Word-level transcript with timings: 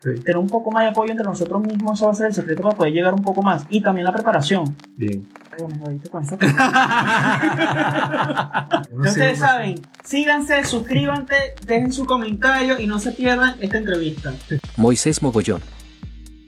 Sí. 0.00 0.10
Tener 0.20 0.36
un 0.36 0.46
poco 0.46 0.70
más 0.70 0.84
de 0.84 0.90
apoyo 0.90 1.10
entre 1.10 1.26
nosotros 1.26 1.60
mismos, 1.60 1.98
eso 1.98 2.06
va 2.06 2.12
a 2.12 2.14
ser 2.14 2.28
el 2.28 2.34
secreto 2.34 2.62
para 2.62 2.76
poder 2.76 2.92
llegar 2.92 3.14
un 3.14 3.22
poco 3.22 3.42
más. 3.42 3.66
Y 3.68 3.80
también 3.80 4.04
la 4.04 4.12
preparación. 4.12 4.76
Bien. 4.96 5.26
Ay, 5.50 5.64
me 5.66 5.76
con 6.08 6.22
ustedes 9.00 9.40
saben, 9.40 9.80
síganse, 10.04 10.62
suscríbanse, 10.64 11.34
dejen 11.66 11.92
su 11.92 12.06
comentario 12.06 12.78
y 12.78 12.86
no 12.86 13.00
se 13.00 13.10
pierdan 13.10 13.56
esta 13.60 13.78
entrevista. 13.78 14.32
Moisés 14.76 15.20
Mogollón. 15.20 15.62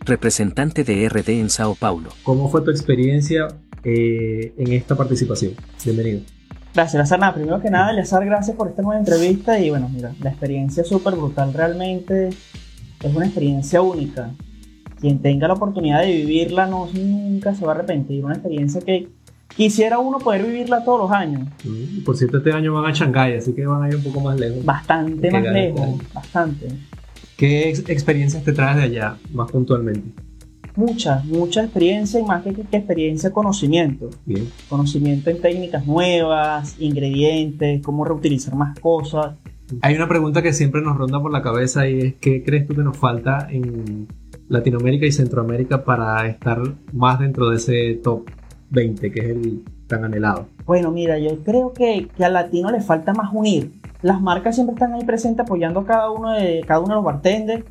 Representante 0.05 0.85
de 0.85 1.09
RD 1.09 1.31
en 1.31 1.51
Sao 1.51 1.75
Paulo. 1.75 2.11
¿Cómo 2.23 2.49
fue 2.49 2.63
tu 2.63 2.71
experiencia 2.71 3.49
eh, 3.83 4.55
en 4.57 4.73
esta 4.73 4.97
participación? 4.97 5.55
Bienvenido. 5.85 6.21
Gracias, 6.73 6.95
Lazar. 6.95 7.19
Nada, 7.19 7.35
primero 7.35 7.61
que 7.61 7.69
nada, 7.69 7.93
Lazar, 7.93 8.25
gracias 8.25 8.57
por 8.57 8.69
esta 8.69 8.83
nueva 8.83 9.01
entrevista. 9.01 9.59
Y 9.59 9.71
bueno, 9.71 9.89
mira, 9.93 10.15
la 10.21 10.31
experiencia 10.31 10.83
es 10.83 10.89
súper 10.89 11.17
brutal. 11.17 11.53
Realmente 11.53 12.31
es 13.03 13.15
una 13.15 13.27
experiencia 13.27 13.83
única. 13.83 14.31
Quien 15.01 15.19
tenga 15.21 15.49
la 15.49 15.55
oportunidad 15.55 16.03
de 16.03 16.13
vivirla 16.13 16.67
no, 16.67 16.89
nunca 16.93 17.55
se 17.55 17.65
va 17.65 17.73
a 17.73 17.75
arrepentir. 17.77 18.25
Una 18.25 18.35
experiencia 18.35 18.81
que 18.83 19.09
quisiera 19.57 19.99
uno 19.99 20.19
poder 20.19 20.45
vivirla 20.45 20.85
todos 20.85 21.01
los 21.01 21.11
años. 21.11 21.49
Mm, 21.65 22.05
Por 22.05 22.17
cierto, 22.17 22.39
este 22.39 22.53
año 22.53 22.75
van 22.75 22.85
a 22.91 22.93
Shanghái, 22.95 23.35
así 23.37 23.53
que 23.55 23.65
van 23.67 23.83
a 23.83 23.89
ir 23.89 23.97
un 23.97 24.03
poco 24.03 24.21
más 24.21 24.39
lejos. 24.39 24.65
Bastante 24.65 25.31
más 25.31 25.43
lejos, 25.43 25.89
bastante. 26.13 26.69
¿Qué 27.37 27.71
ex- 27.71 27.89
experiencias 27.89 28.45
te 28.45 28.53
traes 28.53 28.77
de 28.77 28.83
allá, 28.83 29.17
más 29.33 29.51
puntualmente? 29.51 30.03
Mucha, 30.77 31.23
mucha 31.25 31.63
experiencia 31.65 32.21
y 32.21 32.23
más 32.23 32.43
que, 32.45 32.53
que 32.55 32.77
experiencia, 32.77 33.33
conocimiento. 33.33 34.11
Bien. 34.27 34.49
Conocimiento 34.69 35.31
en 35.31 35.41
técnicas 35.41 35.87
nuevas, 35.87 36.77
ingredientes, 36.79 37.83
cómo 37.83 38.05
reutilizar 38.05 38.55
más 38.55 38.79
cosas. 38.79 39.35
Hay 39.83 39.95
una 39.95 40.09
pregunta 40.09 40.43
que 40.43 40.53
siempre 40.53 40.83
nos 40.83 40.97
ronda 40.97 41.21
por 41.21 41.33
la 41.33 41.43
cabeza 41.43 41.89
y 41.89 42.01
es 42.01 42.15
¿qué 42.15 42.43
crees 42.43 42.67
tú 42.67 42.75
que 42.75 42.83
nos 42.83 42.97
falta 42.97 43.47
en 43.51 44.09
Latinoamérica 44.49 45.07
y 45.07 45.13
Centroamérica 45.13 45.85
para 45.85 46.27
estar 46.27 46.61
más 46.93 47.21
dentro 47.21 47.51
de 47.51 47.57
ese 47.57 48.01
top 48.03 48.29
20 48.71 49.13
que 49.13 49.21
es 49.21 49.27
el 49.27 49.65
tan 49.87 50.05
anhelado? 50.05 50.47
Bueno, 50.67 50.91
mira, 50.91 51.19
yo 51.19 51.39
creo 51.39 51.73
que, 51.73 52.09
que 52.17 52.25
al 52.25 52.33
latino 52.33 52.71
le 52.71 52.81
falta 52.81 53.13
más 53.13 53.31
unir. 53.33 53.73
Las 54.03 54.21
marcas 54.23 54.55
siempre 54.55 54.75
están 54.75 54.95
ahí 54.95 55.05
presentes 55.05 55.45
apoyando 55.45 55.81
a 55.81 55.85
cada 55.85 56.11
uno 56.11 56.33
de, 56.33 56.63
cada 56.67 56.81
uno 56.81 56.89
de 56.89 56.95
los 56.95 57.05
bartenders. 57.05 57.65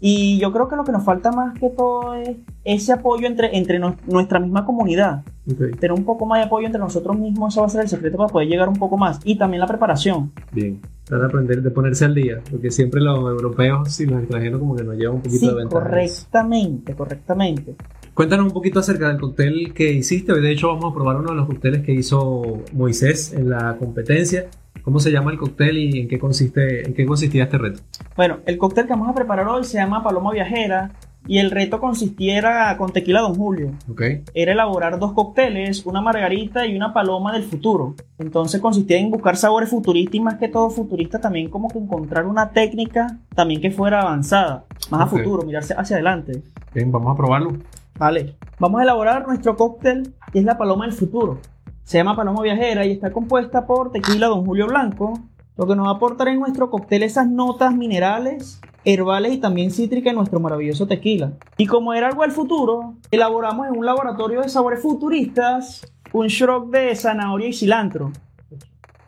Y 0.00 0.38
yo 0.38 0.50
creo 0.52 0.68
que 0.68 0.76
lo 0.76 0.84
que 0.84 0.92
nos 0.92 1.04
falta 1.04 1.30
más 1.30 1.58
que 1.58 1.68
todo 1.68 2.14
es 2.14 2.36
ese 2.64 2.92
apoyo 2.92 3.26
entre, 3.26 3.56
entre 3.56 3.78
nuestra 3.78 4.40
misma 4.40 4.64
comunidad. 4.64 5.24
Tener 5.46 5.92
un 5.92 6.04
poco 6.04 6.24
más 6.24 6.38
de 6.38 6.46
apoyo 6.46 6.66
entre 6.66 6.80
nosotros 6.80 7.18
mismos, 7.18 7.52
eso 7.52 7.60
va 7.60 7.66
a 7.66 7.70
ser 7.70 7.82
el 7.82 7.88
secreto 7.88 8.16
para 8.16 8.28
poder 8.28 8.48
llegar 8.48 8.68
un 8.68 8.76
poco 8.76 8.96
más. 8.96 9.20
Y 9.24 9.36
también 9.36 9.60
la 9.60 9.66
preparación. 9.66 10.32
bien. 10.52 10.80
Tratar 11.08 11.20
de 11.20 11.26
aprender, 11.26 11.62
de 11.62 11.70
ponerse 11.70 12.04
al 12.04 12.14
día, 12.14 12.40
porque 12.50 12.70
siempre 12.70 13.00
los 13.00 13.18
europeos 13.18 13.98
y 14.00 14.06
los 14.06 14.20
extranjeros 14.20 14.60
como 14.60 14.76
que 14.76 14.84
nos 14.84 14.94
llevan 14.96 15.16
un 15.16 15.22
poquito 15.22 15.40
Sí, 15.40 15.48
de 15.48 15.54
ventaja. 15.54 15.82
correctamente, 15.84 16.94
correctamente. 16.94 17.74
Cuéntanos 18.12 18.46
un 18.46 18.52
poquito 18.52 18.80
acerca 18.80 19.08
del 19.08 19.18
cóctel 19.18 19.72
que 19.72 19.90
hiciste. 19.92 20.32
Hoy 20.32 20.42
de 20.42 20.52
hecho 20.52 20.68
vamos 20.68 20.92
a 20.92 20.94
probar 20.94 21.16
uno 21.16 21.30
de 21.30 21.36
los 21.36 21.46
cócteles 21.46 21.82
que 21.82 21.92
hizo 21.92 22.62
Moisés 22.74 23.32
en 23.32 23.48
la 23.48 23.76
competencia. 23.78 24.46
¿Cómo 24.82 25.00
se 25.00 25.10
llama 25.10 25.30
el 25.30 25.38
cóctel 25.38 25.78
y 25.78 26.00
en 26.00 26.08
qué 26.08 26.18
consiste, 26.18 26.86
en 26.86 26.94
qué 26.94 27.06
consistía 27.06 27.44
este 27.44 27.56
reto? 27.58 27.80
Bueno, 28.16 28.38
el 28.44 28.58
cóctel 28.58 28.84
que 28.86 28.90
vamos 28.90 29.08
a 29.08 29.14
preparar 29.14 29.46
hoy 29.48 29.64
se 29.64 29.78
llama 29.78 30.02
Paloma 30.02 30.32
Viajera 30.32 30.90
y 31.26 31.38
el 31.38 31.50
reto 31.50 31.78
consistiera 31.80 32.74
con 32.78 32.92
tequila 32.92 33.20
Don 33.20 33.34
Julio. 33.34 33.72
Ok. 33.90 34.02
Era 34.34 34.52
elaborar 34.52 34.98
dos 34.98 35.12
cócteles, 35.12 35.84
una 35.84 36.00
margarita 36.00 36.66
y 36.66 36.76
una 36.76 36.92
paloma 36.94 37.32
del 37.32 37.42
futuro. 37.44 37.94
Entonces 38.18 38.60
consistía 38.60 38.98
en 38.98 39.10
buscar 39.10 39.36
sabores 39.36 39.68
futuristas 39.70 40.14
y 40.14 40.20
más 40.20 40.36
que 40.36 40.48
todo 40.48 40.70
futurista 40.70 41.20
también 41.20 41.50
como 41.50 41.68
que 41.68 41.78
encontrar 41.78 42.26
una 42.26 42.50
técnica 42.50 43.18
también 43.34 43.60
que 43.60 43.70
fuera 43.70 44.00
avanzada, 44.02 44.64
más 44.90 45.02
Ok. 45.02 45.06
a 45.06 45.06
futuro, 45.18 45.42
mirarse 45.44 45.74
hacia 45.76 45.96
adelante. 45.96 46.42
Bien, 46.74 46.90
vamos 46.90 47.12
a 47.12 47.16
probarlo. 47.16 47.52
Vale, 47.98 48.36
vamos 48.58 48.80
a 48.80 48.84
elaborar 48.84 49.26
nuestro 49.26 49.56
cóctel 49.56 50.14
que 50.32 50.38
es 50.38 50.44
la 50.44 50.56
paloma 50.56 50.84
del 50.86 50.94
futuro. 50.94 51.40
Se 51.84 51.98
llama 51.98 52.14
paloma 52.16 52.42
viajera 52.42 52.84
y 52.86 52.92
está 52.92 53.10
compuesta 53.12 53.66
por 53.66 53.92
tequila 53.92 54.28
Don 54.28 54.44
Julio 54.44 54.66
Blanco, 54.66 55.18
lo 55.56 55.66
que 55.66 55.74
nos 55.74 55.86
va 55.86 55.90
a 55.90 55.94
aportar 55.94 56.28
en 56.28 56.38
nuestro 56.38 56.70
cóctel 56.70 57.02
esas 57.02 57.28
notas 57.28 57.74
minerales, 57.74 58.60
herbales 58.92 59.34
y 59.34 59.38
también 59.38 59.70
cítricas 59.70 60.10
en 60.10 60.16
nuestro 60.16 60.40
maravilloso 60.40 60.86
tequila. 60.86 61.32
Y 61.58 61.66
como 61.66 61.92
era 61.92 62.08
algo 62.08 62.22
del 62.22 62.32
futuro, 62.32 62.94
elaboramos 63.10 63.66
en 63.66 63.76
un 63.76 63.84
laboratorio 63.84 64.40
de 64.40 64.48
sabores 64.48 64.80
futuristas 64.80 65.86
un 66.12 66.28
shrub 66.28 66.70
de 66.70 66.96
zanahoria 66.96 67.48
y 67.48 67.52
cilantro, 67.52 68.12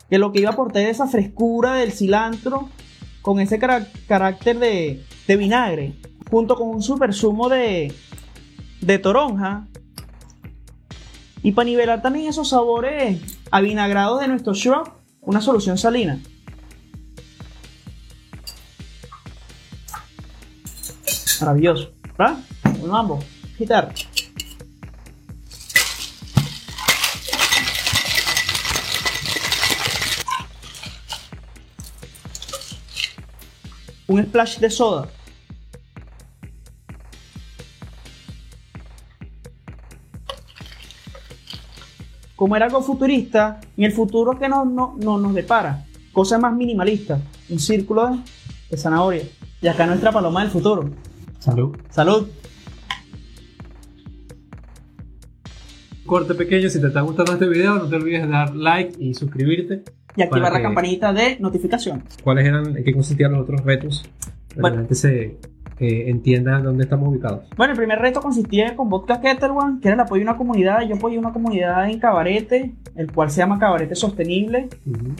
que 0.07 0.19
lo 0.19 0.31
que 0.31 0.39
iba 0.41 0.51
a 0.51 0.53
aportar 0.53 0.83
esa 0.83 1.07
frescura 1.07 1.73
del 1.73 1.91
cilantro 1.91 2.69
con 3.23 3.39
ese 3.39 3.57
carácter 3.57 4.59
de, 4.59 5.03
de 5.27 5.35
vinagre, 5.35 5.93
junto 6.29 6.55
con 6.55 6.69
un 6.69 6.83
super 6.83 7.11
zumo 7.11 7.49
de, 7.49 7.91
de 8.81 8.99
toronja. 8.99 9.67
Y 11.41 11.53
para 11.53 11.65
nivelar 11.65 12.03
también 12.03 12.27
esos 12.27 12.49
sabores 12.49 13.19
avinagrados 13.49 14.21
de 14.21 14.27
nuestro 14.27 14.53
shrub, 14.53 14.91
una 15.21 15.41
solución 15.41 15.79
salina. 15.79 16.19
Maravilloso, 21.41 21.91
¿verdad? 22.17 22.37
Un 22.81 22.89
mambo, 22.89 23.19
quitar. 23.57 23.91
Un 34.07 34.23
splash 34.23 34.59
de 34.59 34.69
soda. 34.69 35.09
como 42.35 42.55
era 42.55 42.65
algo 42.65 42.81
futurista, 42.81 43.61
en 43.77 43.83
el 43.83 43.91
futuro 43.91 44.39
que 44.39 44.49
no, 44.49 44.65
no, 44.65 44.95
no 44.97 45.19
nos 45.19 45.35
depara, 45.35 45.85
cosas 46.11 46.39
más 46.39 46.51
minimalistas, 46.51 47.21
un 47.49 47.59
círculo 47.59 48.07
de, 48.07 48.17
de 48.71 48.77
zanahoria. 48.77 49.23
Y 49.61 49.67
acá 49.67 49.85
nuestra 49.85 50.11
paloma 50.11 50.41
del 50.41 50.49
futuro. 50.49 50.89
Salud. 51.41 51.75
Salud. 51.89 52.27
Corte 56.05 56.35
pequeño, 56.35 56.69
si 56.69 56.79
te 56.79 56.87
está 56.87 57.01
gustando 57.01 57.33
este 57.33 57.47
video, 57.47 57.75
no 57.75 57.87
te 57.87 57.95
olvides 57.95 58.23
de 58.23 58.27
dar 58.27 58.55
like 58.55 58.95
y 59.03 59.13
suscribirte. 59.13 59.83
Y 60.15 60.21
activar 60.23 60.51
la 60.51 60.57
que- 60.59 60.63
campanita 60.63 61.13
de 61.13 61.37
notificación. 61.39 62.03
¿Cuáles 62.23 62.45
eran, 62.45 62.77
en 62.77 62.83
qué 62.83 62.93
consistían 62.93 63.31
los 63.31 63.41
otros 63.41 63.63
retos? 63.63 64.03
Para 64.03 64.53
que 64.55 64.59
Bueno. 64.61 64.75
la 64.75 64.81
gente 64.83 64.95
se 64.95 65.37
eh, 65.79 66.09
entienda 66.11 66.59
dónde 66.59 66.83
estamos 66.83 67.09
ubicados. 67.09 67.45
Bueno, 67.57 67.71
el 67.73 67.77
primer 67.79 67.97
reto 67.97 68.21
consistía 68.21 68.75
con 68.75 68.89
Vodka 68.89 69.19
Kettle 69.19 69.49
One, 69.49 69.79
que 69.81 69.87
era 69.87 69.95
el 69.95 70.01
apoyo 70.01 70.19
de 70.19 70.29
una 70.29 70.37
comunidad. 70.37 70.81
Yo 70.87 70.95
apoyé 70.95 71.17
una 71.17 71.33
comunidad 71.33 71.89
en 71.89 71.97
Cabarete, 71.97 72.73
el 72.95 73.11
cual 73.11 73.31
se 73.31 73.37
llama 73.37 73.57
Cabarete 73.57 73.95
Sostenible. 73.95 74.67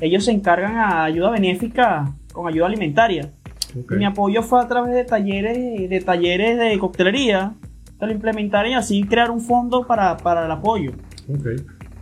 Ellos 0.01 0.25
se 0.25 0.31
encargan 0.31 0.75
a 0.75 1.03
ayuda 1.05 1.31
benéfica 1.31 2.13
con 2.31 2.47
ayuda 2.47 2.67
alimentaria. 2.67 3.31
Ok. 3.79 3.93
Y 3.93 3.95
mi 3.95 4.05
apoyo 4.05 4.43
fue 4.43 4.61
a 4.61 4.67
través 4.67 4.93
de 4.93 5.03
talleres, 5.03 5.89
de 5.89 6.01
talleres 6.01 6.57
de 6.57 6.77
coctelería, 6.79 7.53
que 7.99 8.05
lo 8.05 8.11
implementaron 8.11 8.71
y 8.71 8.75
así 8.75 9.03
crear 9.03 9.31
un 9.31 9.41
fondo 9.41 9.85
para, 9.85 10.17
para 10.17 10.45
el 10.45 10.51
apoyo. 10.51 10.91
Ok. 11.29 11.47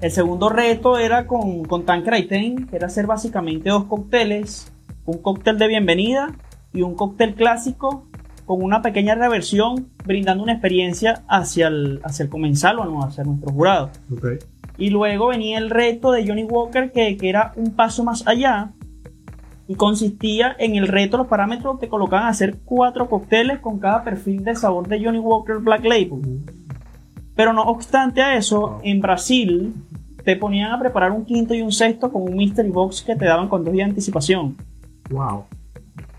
El 0.01 0.11
segundo 0.11 0.49
reto 0.49 0.97
era 0.97 1.27
con, 1.27 1.65
con 1.65 1.83
Tanqueray 1.83 2.27
Ten, 2.27 2.67
que 2.67 2.77
era 2.77 2.87
hacer 2.87 3.05
básicamente 3.05 3.69
dos 3.69 3.83
cócteles, 3.85 4.71
un 5.05 5.17
cóctel 5.17 5.57
de 5.57 5.67
bienvenida 5.67 6.35
y 6.73 6.83
un 6.83 6.95
cóctel 6.95 7.35
clásico 7.35 8.07
con 8.45 8.63
una 8.63 8.81
pequeña 8.81 9.13
reversión, 9.15 9.89
brindando 10.05 10.41
una 10.41 10.53
experiencia 10.53 11.23
hacia 11.27 11.67
el, 11.67 11.99
hacia 12.03 12.23
el 12.23 12.29
comensal 12.29 12.79
o 12.79 12.85
no, 12.85 13.03
hacia 13.03 13.23
nuestro 13.23 13.51
jurado. 13.51 13.91
Ok. 14.11 14.25
Y 14.77 14.89
luego 14.89 15.27
venía 15.27 15.57
el 15.57 15.69
reto 15.69 16.11
de 16.11 16.25
Johnny 16.25 16.45
Walker, 16.45 16.91
que, 16.91 17.17
que 17.17 17.29
era 17.29 17.51
un 17.57 17.75
paso 17.75 18.03
más 18.03 18.25
allá. 18.25 18.71
Y 19.69 19.75
consistía 19.75 20.55
en 20.57 20.75
el 20.75 20.87
reto, 20.87 21.15
los 21.15 21.27
parámetros 21.27 21.77
te 21.79 21.87
colocaban 21.87 22.25
a 22.25 22.29
hacer 22.29 22.57
cuatro 22.65 23.07
cócteles 23.07 23.59
con 23.59 23.77
cada 23.77 24.03
perfil 24.03 24.43
de 24.43 24.55
sabor 24.55 24.87
de 24.87 24.99
Johnny 24.99 25.19
Walker 25.19 25.59
Black 25.59 25.85
Label. 25.85 26.43
Pero 27.35 27.53
no 27.53 27.61
obstante 27.61 28.23
a 28.23 28.35
eso, 28.35 28.79
en 28.81 28.99
Brasil 28.99 29.75
te 30.25 30.35
ponían 30.35 30.71
a 30.71 30.79
preparar 30.79 31.11
un 31.11 31.23
quinto 31.23 31.53
y 31.53 31.61
un 31.61 31.71
sexto 31.71 32.11
con 32.11 32.23
un 32.23 32.35
mystery 32.35 32.71
box 32.71 33.03
que 33.03 33.15
te 33.15 33.25
daban 33.25 33.47
con 33.47 33.63
dos 33.63 33.71
días 33.71 33.85
de 33.85 33.91
anticipación. 33.91 34.57
Wow. 35.11 35.43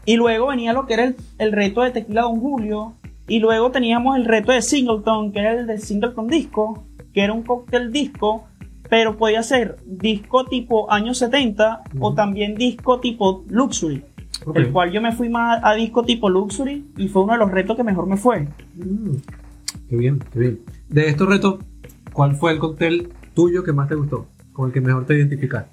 Y 0.04 0.14
luego 0.14 0.46
venía 0.46 0.72
lo 0.72 0.86
que 0.86 0.94
era 0.94 1.02
el, 1.02 1.16
el 1.38 1.50
reto 1.50 1.82
de 1.82 1.90
Tequila 1.90 2.22
Don 2.22 2.38
Julio. 2.38 2.92
Y 3.26 3.40
luego 3.40 3.72
teníamos 3.72 4.16
el 4.16 4.26
reto 4.26 4.52
de 4.52 4.62
Singleton, 4.62 5.32
que 5.32 5.40
era 5.40 5.54
el 5.54 5.66
de 5.66 5.78
Singleton 5.78 6.28
Disco, 6.28 6.84
que 7.12 7.24
era 7.24 7.32
un 7.32 7.42
cóctel 7.42 7.90
disco, 7.90 8.44
pero 8.90 9.16
podía 9.16 9.42
ser 9.42 9.76
disco 9.86 10.44
tipo 10.44 10.90
años 10.92 11.16
70 11.18 11.84
o 12.00 12.12
también 12.12 12.56
disco 12.56 12.98
tipo 13.00 13.44
Luxury. 13.48 14.02
El 14.54 14.72
cual 14.72 14.90
yo 14.90 15.00
me 15.00 15.12
fui 15.12 15.28
más 15.28 15.60
a 15.62 15.74
disco 15.74 16.02
tipo 16.02 16.28
Luxury 16.28 16.84
y 16.96 17.08
fue 17.08 17.22
uno 17.22 17.34
de 17.34 17.38
los 17.38 17.50
retos 17.50 17.76
que 17.76 17.84
mejor 17.84 18.06
me 18.06 18.16
fue. 18.16 18.48
Mm. 18.74 19.14
Qué 19.88 19.96
bien, 19.96 20.18
qué 20.32 20.38
bien. 20.38 20.60
De 20.88 21.08
estos 21.08 21.28
retos, 21.28 21.60
¿cuál 22.12 22.34
fue 22.34 22.52
el 22.52 22.58
cóctel 22.58 23.12
tuyo 23.34 23.62
que 23.62 23.72
más 23.72 23.88
te 23.88 23.94
gustó? 23.94 24.26
Con 24.52 24.66
el 24.66 24.72
que 24.72 24.80
mejor 24.80 25.06
te 25.06 25.14
identificaste. 25.14 25.70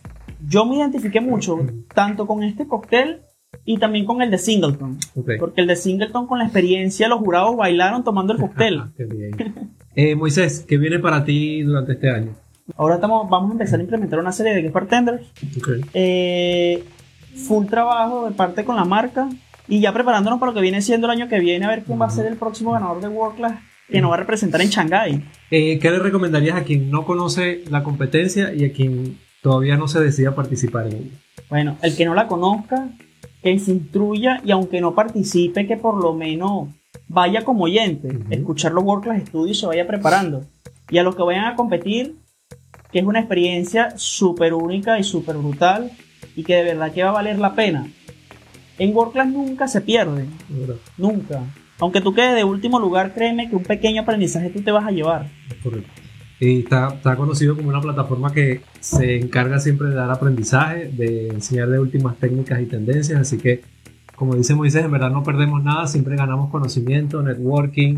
Yo 0.47 0.65
me 0.65 0.75
identifiqué 0.75 1.19
mucho, 1.19 1.59
tanto 1.95 2.27
con 2.27 2.43
este 2.43 2.67
cóctel 2.67 3.21
y 3.65 3.79
también 3.79 4.05
con 4.05 4.21
el 4.21 4.29
de 4.29 4.37
Singleton. 4.37 4.99
Porque 5.39 5.61
el 5.61 5.67
de 5.67 5.75
Singleton, 5.75 6.27
con 6.27 6.37
la 6.37 6.45
experiencia, 6.45 7.07
los 7.07 7.19
jurados 7.19 7.57
bailaron 7.57 8.03
tomando 8.03 8.33
el 8.33 8.39
cóctel. 8.39 8.83
Qué 8.97 9.05
bien. 9.05 9.31
Eh, 9.99 10.13
Moisés, 10.13 10.63
¿qué 10.67 10.77
viene 10.77 10.99
para 10.99 11.25
ti 11.25 11.63
durante 11.63 11.93
este 11.93 12.11
año? 12.11 12.35
Ahora 12.75 12.95
estamos, 12.95 13.29
vamos 13.29 13.51
a 13.51 13.53
empezar 13.53 13.79
a 13.79 13.83
implementar 13.83 14.19
una 14.19 14.31
serie 14.31 14.53
de 14.53 14.61
guest 14.61 14.73
bartenders. 14.73 15.25
Ok. 15.57 15.69
Eh, 15.93 16.83
full 17.35 17.65
trabajo 17.67 18.27
de 18.29 18.35
parte 18.35 18.65
con 18.65 18.75
la 18.75 18.85
marca 18.85 19.29
y 19.67 19.79
ya 19.79 19.93
preparándonos 19.93 20.39
para 20.39 20.51
lo 20.51 20.55
que 20.55 20.61
viene 20.61 20.81
siendo 20.81 21.07
el 21.07 21.11
año 21.11 21.29
que 21.29 21.39
viene, 21.39 21.65
a 21.65 21.69
ver 21.69 21.83
quién 21.83 21.99
va 21.99 22.07
a 22.07 22.09
ser 22.09 22.25
el 22.25 22.35
próximo 22.35 22.71
ganador 22.71 23.01
de 23.01 23.07
World 23.07 23.37
Class 23.37 23.59
que 23.89 24.01
nos 24.01 24.11
va 24.11 24.15
a 24.15 24.19
representar 24.19 24.61
en 24.61 24.69
Shanghai. 24.69 25.23
Eh, 25.49 25.79
¿Qué 25.79 25.91
le 25.91 25.99
recomendarías 25.99 26.57
a 26.57 26.63
quien 26.63 26.91
no 26.91 27.05
conoce 27.05 27.63
la 27.69 27.83
competencia 27.83 28.53
y 28.53 28.65
a 28.65 28.73
quien 28.73 29.17
todavía 29.41 29.77
no 29.77 29.87
se 29.87 30.01
decida 30.01 30.35
participar 30.35 30.87
en 30.87 30.93
ella? 30.93 31.11
Bueno, 31.49 31.77
el 31.81 31.95
que 31.95 32.05
no 32.05 32.13
la 32.13 32.27
conozca, 32.27 32.89
que 33.41 33.57
se 33.59 33.71
instruya 33.71 34.41
y 34.43 34.51
aunque 34.51 34.81
no 34.81 34.93
participe, 34.93 35.67
que 35.67 35.77
por 35.77 36.01
lo 36.01 36.13
menos 36.13 36.67
vaya 37.07 37.45
como 37.45 37.63
oyente, 37.63 38.09
escuchar 38.29 38.73
los 38.73 38.83
World 38.83 39.05
Class 39.05 39.21
Studios 39.27 39.57
y 39.57 39.59
se 39.61 39.67
vaya 39.67 39.87
preparando. 39.87 40.43
Y 40.89 40.97
a 40.97 41.03
los 41.03 41.15
que 41.15 41.23
vayan 41.23 41.45
a 41.45 41.55
competir, 41.55 42.15
que 42.91 42.99
es 42.99 43.05
una 43.05 43.19
experiencia 43.19 43.97
súper 43.97 44.53
única 44.53 44.99
y 44.99 45.03
súper 45.03 45.37
brutal 45.37 45.91
y 46.35 46.43
que 46.43 46.55
de 46.55 46.63
verdad 46.63 46.91
que 46.91 47.03
va 47.03 47.09
a 47.09 47.13
valer 47.13 47.39
la 47.39 47.55
pena. 47.55 47.87
En 48.79 48.95
World 48.95 49.13
Class 49.13 49.27
nunca 49.27 49.67
se 49.67 49.81
pierde, 49.81 50.25
nunca. 50.97 51.41
Aunque 51.79 52.01
tú 52.01 52.13
quedes 52.13 52.35
de 52.35 52.43
último 52.43 52.79
lugar, 52.79 53.13
créeme 53.13 53.49
que 53.49 53.55
un 53.55 53.63
pequeño 53.63 54.01
aprendizaje 54.01 54.49
tú 54.49 54.61
te 54.61 54.71
vas 54.71 54.85
a 54.85 54.91
llevar. 54.91 55.29
Correcto. 55.63 55.89
Y 56.39 56.59
está, 56.59 56.89
está 56.89 57.15
conocido 57.15 57.55
como 57.55 57.69
una 57.69 57.81
plataforma 57.81 58.31
que 58.31 58.61
se 58.79 59.17
encarga 59.17 59.59
siempre 59.59 59.89
de 59.89 59.95
dar 59.95 60.11
aprendizaje, 60.11 60.89
de 60.89 61.29
enseñar 61.29 61.69
de 61.69 61.79
últimas 61.79 62.17
técnicas 62.17 62.61
y 62.61 62.65
tendencias, 62.65 63.19
así 63.19 63.37
que, 63.37 63.63
como 64.15 64.35
dice 64.35 64.53
Moisés, 64.53 64.85
en 64.85 64.91
verdad 64.91 65.09
no 65.09 65.23
perdemos 65.23 65.63
nada, 65.63 65.87
siempre 65.87 66.15
ganamos 66.15 66.51
conocimiento, 66.51 67.23
networking, 67.23 67.97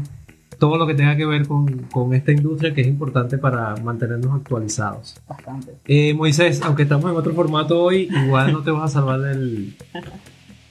todo 0.60 0.78
lo 0.78 0.86
que 0.86 0.94
tenga 0.94 1.16
que 1.16 1.26
ver 1.26 1.48
con, 1.48 1.84
con 1.92 2.14
esta 2.14 2.32
industria 2.32 2.74
que 2.74 2.82
es 2.82 2.88
importante 2.88 3.38
para 3.38 3.76
mantenernos 3.78 4.36
actualizados. 4.36 5.16
Bastante. 5.28 5.74
Eh, 5.88 6.14
Moisés, 6.14 6.62
aunque 6.64 6.84
estamos 6.84 7.10
en 7.10 7.18
otro 7.18 7.34
formato 7.34 7.82
hoy, 7.82 8.10
igual 8.26 8.52
no 8.52 8.62
te 8.62 8.70
vas 8.72 8.92
a 8.92 9.00
salvar 9.00 9.22
del, 9.22 9.76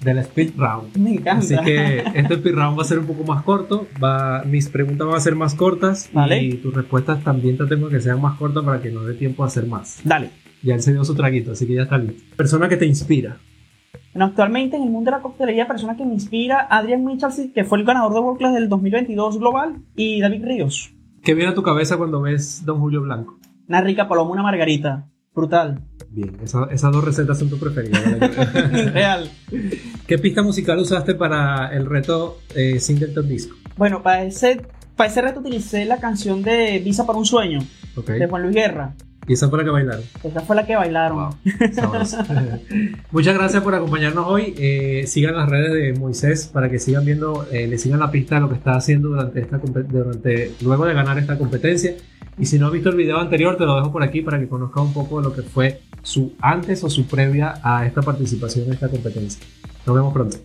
del 0.01 0.19
speed 0.19 0.53
round. 0.57 0.97
Me 0.97 1.15
encanta. 1.15 1.39
Así 1.39 1.57
que 1.65 2.05
este 2.15 2.35
speed 2.35 2.55
round 2.55 2.79
va 2.79 2.83
a 2.83 2.87
ser 2.87 2.99
un 2.99 3.07
poco 3.07 3.25
más 3.25 3.43
corto. 3.43 3.89
Va, 4.03 4.45
mis 4.45 4.69
preguntas 4.69 5.07
van 5.07 5.17
a 5.17 5.21
ser 5.21 5.35
más 5.35 5.55
cortas 5.55 6.11
Vale. 6.13 6.43
y 6.43 6.55
tus 6.55 6.75
respuestas 6.75 7.25
también 7.25 7.57
te 7.57 7.67
tengo 7.67 7.89
que 7.89 8.01
sean 8.01 8.21
más 8.21 8.37
cortas 8.39 8.63
para 8.65 8.81
que 8.81 8.91
no 8.91 9.03
dé 9.05 9.15
tiempo 9.15 9.43
a 9.43 9.47
hacer 9.47 9.67
más. 9.67 10.01
Dale. 10.05 10.31
Ya 10.63 10.75
él 10.75 10.83
se 10.83 10.93
dio 10.93 11.05
su 11.05 11.15
traguito, 11.15 11.53
así 11.53 11.67
que 11.67 11.75
ya 11.75 11.83
está 11.83 11.99
listo. 11.99 12.23
Persona 12.37 12.69
que 12.69 12.77
te 12.77 12.85
inspira. 12.85 13.39
Bueno, 14.19 14.31
actualmente 14.31 14.77
en 14.77 14.83
el 14.83 14.91
mundo 14.91 15.13
de 15.13 15.17
la 15.17 15.23
coctelería, 15.23 15.69
persona 15.69 15.97
que 15.97 16.05
me 16.05 16.13
inspira, 16.13 16.67
Adrian 16.69 17.05
Michalsi, 17.05 17.53
que 17.53 17.63
fue 17.63 17.79
el 17.79 17.85
ganador 17.85 18.13
de 18.15 18.19
World 18.19 18.39
Class 18.39 18.53
del 18.53 18.69
2022 18.69 19.39
global, 19.39 19.77
y 19.95 20.21
David 20.21 20.45
Ríos. 20.45 20.91
¿Qué 21.23 21.35
viene 21.35 21.53
a 21.53 21.55
tu 21.55 21.63
cabeza 21.63 21.97
cuando 21.97 22.21
ves 22.21 22.65
Don 22.65 22.81
Julio 22.81 23.01
Blanco? 23.03 23.39
Una 23.69 23.81
rica 23.81 24.09
paloma, 24.09 24.33
una 24.33 24.43
margarita. 24.43 25.07
Brutal. 25.37 25.83
Bien, 26.11 26.33
esa- 26.43 26.67
esas 26.69 26.91
dos 26.91 27.05
recetas 27.05 27.39
son 27.39 27.49
tus 27.49 27.61
preferidas. 27.61 28.03
Real. 28.93 29.31
¿Qué 30.09 30.19
pista 30.19 30.43
musical 30.43 30.81
usaste 30.81 31.15
para 31.15 31.69
el 31.73 31.87
reto 31.87 32.39
eh, 32.57 32.81
Singleton 32.81 33.29
Disco? 33.29 33.55
Bueno, 33.77 34.03
para 34.03 34.25
ese, 34.25 34.63
para 34.97 35.09
ese 35.11 35.23
reto 35.23 35.39
utilicé 35.39 35.85
la 35.85 35.99
canción 35.99 36.43
de 36.43 36.81
Visa 36.85 37.07
para 37.07 37.21
un 37.21 37.25
sueño, 37.25 37.61
de 38.05 38.27
Juan 38.27 38.43
Luis 38.43 38.55
Guerra. 38.57 38.95
Y 39.29 39.35
esa 39.35 39.49
fue 39.51 39.59
la 39.59 39.65
que 39.65 39.71
bailaron. 39.71 40.03
Esa 40.25 40.41
fue 40.41 40.57
la 40.57 40.67
que 40.67 40.75
bailaron. 40.75 41.19
Wow. 41.19 41.35
Muchas 43.13 43.35
gracias 43.35 43.63
por 43.63 43.75
acompañarnos 43.75 44.27
hoy. 44.27 44.55
Eh, 44.57 45.05
sigan 45.07 45.37
las 45.37 45.51
redes 45.51 45.73
de 45.73 46.01
Moisés 46.01 46.47
para 46.47 46.71
que 46.71 46.79
sigan 46.79 47.05
viendo, 47.05 47.47
eh, 47.53 47.67
le 47.67 47.77
sigan 47.77 48.01
la 48.01 48.11
pista 48.11 48.37
de 48.37 48.41
lo 48.41 48.49
que 48.49 48.55
está 48.55 48.73
haciendo 48.73 49.11
durante 49.11 49.41
esta 49.41 49.59
durante 49.59 50.53
luego 50.63 50.87
de 50.87 50.95
ganar 50.95 51.19
esta 51.19 51.37
competencia. 51.37 51.95
Y 52.39 52.47
si 52.47 52.59
no 52.59 52.69
has 52.69 52.73
visto 52.73 52.89
el 52.89 52.97
video 52.97 53.19
anterior, 53.19 53.57
te 53.59 53.67
lo 53.67 53.77
dejo 53.77 53.93
por 53.93 54.03
aquí 54.03 54.23
para 54.23 54.39
que 54.39 54.49
conozcas 54.49 54.83
un 54.83 54.95
poco 54.95 55.21
de 55.21 55.29
lo 55.29 55.35
que 55.35 55.43
fue 55.43 55.83
su 56.03 56.33
antes 56.41 56.83
o 56.83 56.89
su 56.89 57.07
previa 57.07 57.61
a 57.63 57.87
esta 57.87 58.01
participación 58.01 58.67
en 58.67 58.73
esta 58.73 58.89
competencia. 58.89 59.45
Nos 59.85 59.95
vemos 59.95 60.15
pronto. 60.15 60.39